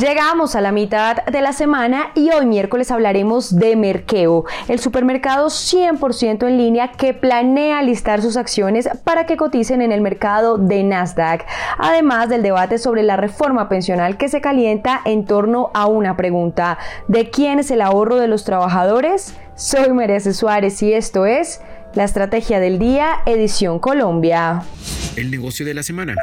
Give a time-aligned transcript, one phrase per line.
[0.00, 5.48] Llegamos a la mitad de la semana y hoy miércoles hablaremos de Merkeo, el supermercado
[5.48, 10.84] 100% en línea que planea listar sus acciones para que coticen en el mercado de
[10.84, 11.44] Nasdaq,
[11.76, 16.78] además del debate sobre la reforma pensional que se calienta en torno a una pregunta,
[17.06, 19.34] ¿de quién es el ahorro de los trabajadores?
[19.54, 21.60] Soy María Suárez y esto es
[21.92, 24.62] la Estrategia del Día, edición Colombia.
[25.16, 26.14] El negocio de la semana.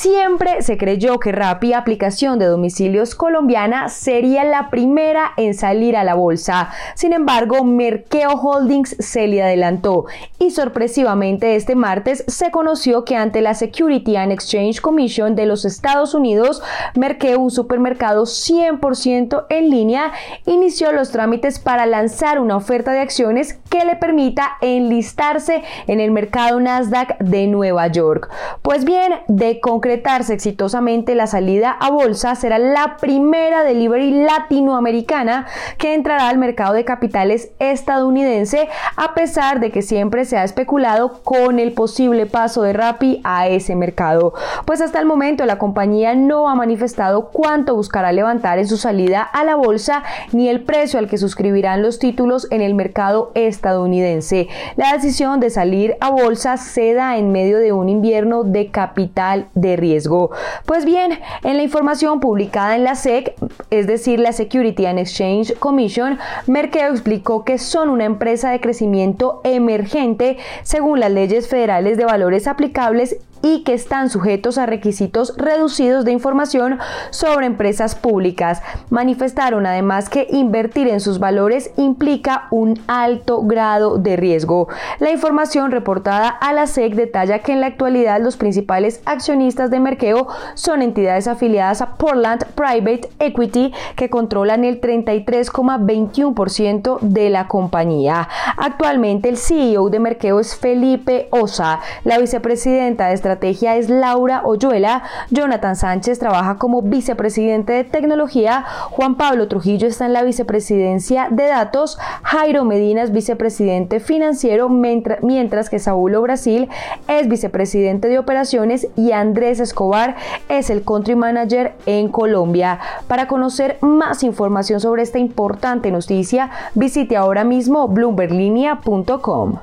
[0.00, 6.04] Siempre se creyó que Rappi, aplicación de domicilios colombiana, sería la primera en salir a
[6.04, 6.70] la bolsa.
[6.94, 10.06] Sin embargo, Merkeo Holdings se le adelantó
[10.38, 15.66] y sorpresivamente este martes se conoció que ante la Security and Exchange Commission de los
[15.66, 16.62] Estados Unidos,
[16.96, 20.12] Merkeo, un supermercado 100% en línea,
[20.46, 26.10] inició los trámites para lanzar una oferta de acciones que le permita enlistarse en el
[26.10, 28.30] mercado Nasdaq de Nueva York.
[28.62, 35.46] Pues bien, de concretarse exitosamente la salida a bolsa, será la primera delivery latinoamericana
[35.78, 41.24] que entrará al mercado de capitales estadounidense, a pesar de que siempre se ha especulado
[41.24, 44.32] con el posible paso de Rappi a ese mercado.
[44.64, 49.22] Pues hasta el momento la compañía no ha manifestado cuánto buscará levantar en su salida
[49.22, 54.46] a la bolsa ni el precio al que suscribirán los títulos en el mercado estadounidense.
[54.76, 59.48] La decisión de salir a bolsa se da en medio de un invierno de capital
[59.54, 60.30] de riesgo.
[60.66, 63.34] Pues bien, en la información publicada en la SEC,
[63.70, 69.40] es decir, la Security and Exchange Commission, Merkeo explicó que son una empresa de crecimiento
[69.44, 76.04] emergente según las leyes federales de valores aplicables y que están sujetos a requisitos reducidos
[76.04, 76.78] de información
[77.10, 78.60] sobre empresas públicas.
[78.90, 84.68] Manifestaron además que invertir en sus valores implica un alto grado de riesgo.
[84.98, 89.80] La información reportada a la SEC detalla que en la actualidad los principales accionistas de
[89.80, 98.28] Merkeo son entidades afiliadas a Portland Private Equity que controlan el 33,21% de la compañía.
[98.56, 103.29] Actualmente el CEO de Merkeo es Felipe Osa, la vicepresidenta de estrategia
[103.76, 110.12] es Laura Oyuela, Jonathan Sánchez trabaja como vicepresidente de tecnología, Juan Pablo Trujillo está en
[110.12, 116.68] la vicepresidencia de datos, Jairo Medina es vicepresidente financiero, mientras que Saúl Brasil
[117.08, 120.16] es vicepresidente de operaciones y Andrés Escobar
[120.48, 122.80] es el country manager en Colombia.
[123.06, 129.58] Para conocer más información sobre esta importante noticia, visite ahora mismo bloomberlinia.com.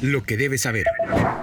[0.00, 0.86] Lo que debes saber.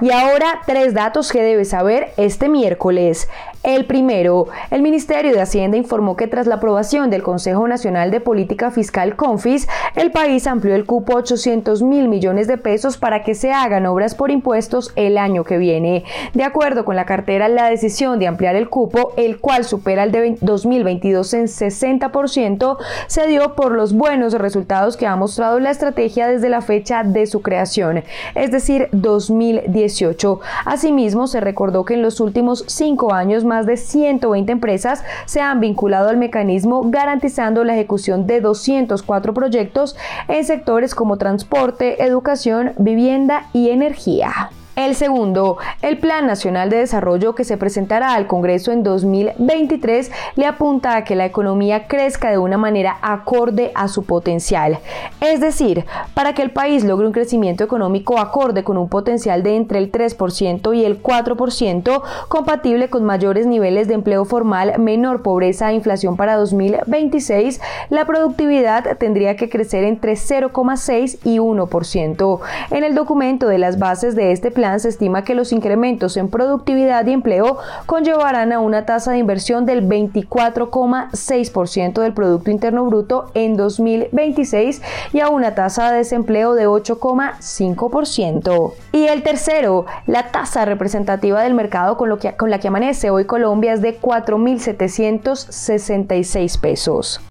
[0.02, 3.28] Y ahora tres datos que debes saber este miércoles.
[3.66, 8.22] El primero, el Ministerio de Hacienda informó que tras la aprobación del Consejo Nacional de
[8.22, 13.24] Política Fiscal CONFIS, el país amplió el cupo a 800 mil millones de pesos para
[13.24, 16.04] que se hagan obras por impuestos el año que viene.
[16.36, 20.12] De acuerdo con la cartera, la decisión de ampliar el cupo, el cual supera el
[20.12, 22.78] de 2022 en 60%,
[23.08, 27.26] se dio por los buenos resultados que ha mostrado la estrategia desde la fecha de
[27.26, 28.04] su creación,
[28.36, 30.40] es decir, 2018.
[30.66, 35.40] Asimismo, se recordó que en los últimos cinco años más más de 120 empresas se
[35.40, 39.96] han vinculado al mecanismo garantizando la ejecución de 204 proyectos
[40.28, 44.50] en sectores como transporte, educación, vivienda y energía.
[44.76, 50.46] El segundo, el Plan Nacional de Desarrollo que se presentará al Congreso en 2023 le
[50.46, 54.80] apunta a que la economía crezca de una manera acorde a su potencial.
[55.22, 59.56] Es decir, para que el país logre un crecimiento económico acorde con un potencial de
[59.56, 65.72] entre el 3% y el 4%, compatible con mayores niveles de empleo formal, menor pobreza
[65.72, 72.40] e inflación para 2026, la productividad tendría que crecer entre 0,6 y 1%.
[72.72, 76.30] En el documento de las bases de este plan, se estima que los incrementos en
[76.30, 83.32] productividad y empleo conllevarán a una tasa de inversión del 24,6% del Producto Interno Bruto
[83.34, 84.82] en 2026
[85.14, 88.74] y a una tasa de desempleo de 8,5%.
[88.92, 93.72] Y el tercero, la tasa representativa del mercado con, con la que amanece hoy Colombia
[93.74, 97.22] es de 4.766 pesos.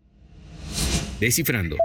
[1.21, 1.77] Descifrando.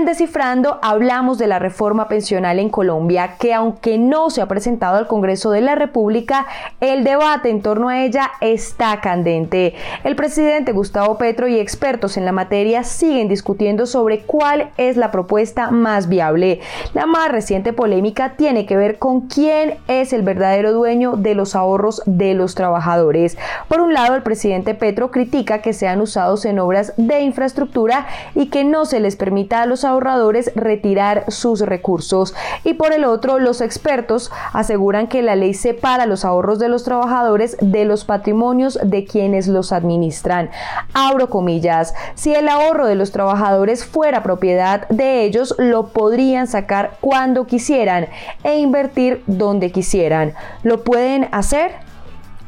[0.00, 4.96] En Descifrando hablamos de la reforma pensional en Colombia, que aunque no se ha presentado
[4.96, 6.46] al Congreso de la República,
[6.80, 9.74] el debate en torno a ella está candente.
[10.02, 15.10] El presidente Gustavo Petro y expertos en la materia siguen discutiendo sobre cuál es la
[15.10, 16.60] propuesta más viable.
[16.94, 21.54] La más reciente polémica tiene que ver con quién es el verdadero dueño de los
[21.54, 23.36] ahorros de los trabajadores.
[23.68, 28.46] Por un lado, el presidente Petro critica que sean usados en obras de infraestructura y
[28.46, 32.34] que no se les permita a los ahorradores retirar sus recursos.
[32.64, 36.84] Y por el otro, los expertos aseguran que la ley separa los ahorros de los
[36.84, 40.50] trabajadores de los patrimonios de quienes los administran.
[40.94, 46.96] Abro comillas, si el ahorro de los trabajadores fuera propiedad de ellos, lo podrían sacar
[47.00, 48.06] cuando quisieran
[48.44, 50.34] e invertir donde quisieran.
[50.62, 51.89] ¿Lo pueden hacer?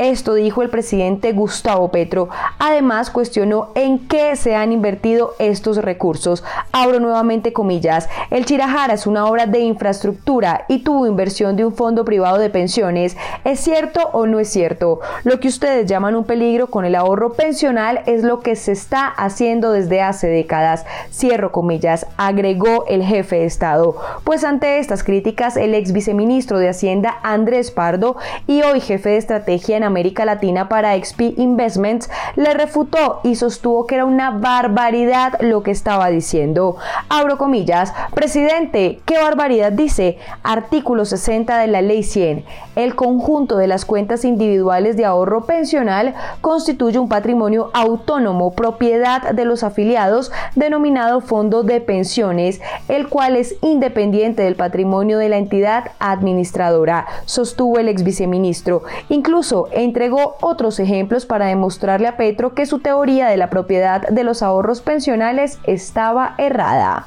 [0.03, 2.29] Esto dijo el presidente Gustavo Petro.
[2.59, 6.43] Además, cuestionó en qué se han invertido estos recursos.
[6.73, 8.09] Abro nuevamente comillas.
[8.31, 12.51] El Chirajara es una obra de infraestructura y tuvo inversión de un fondo privado de
[12.51, 13.17] pensiones.
[13.45, 14.99] ¿Es cierto o no es cierto?
[15.23, 19.07] Lo que ustedes llaman un peligro con el ahorro pensional es lo que se está
[19.07, 20.85] haciendo desde hace décadas.
[21.13, 23.95] Cierro comillas, agregó el jefe de Estado.
[24.25, 28.17] Pues ante estas críticas, el ex viceministro de Hacienda Andrés Pardo
[28.49, 33.97] y hoy jefe de estrategia América Latina para XP Investments, le refutó y sostuvo que
[33.97, 36.77] era una barbaridad lo que estaba diciendo.
[37.09, 40.17] Abro comillas, presidente, ¿qué barbaridad dice?
[40.43, 42.45] Artículo 60 de la Ley 100.
[42.75, 49.45] El conjunto de las cuentas individuales de ahorro pensional constituye un patrimonio autónomo, propiedad de
[49.45, 55.93] los afiliados, denominado Fondo de Pensiones, el cual es independiente del patrimonio de la entidad
[55.99, 58.83] administradora, sostuvo el ex viceministro.
[59.09, 64.25] Incluso entregó otros ejemplos para demostrarle a Petro que su teoría de la propiedad de
[64.25, 67.07] los ahorros pensionales estaba errada.